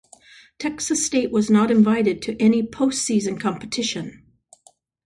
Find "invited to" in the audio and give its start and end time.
1.69-2.35